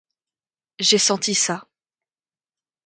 J'ai 0.79 0.97
senti 0.97 1.35
ça. 1.35 1.67